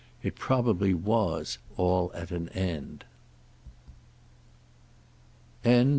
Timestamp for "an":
2.31-2.49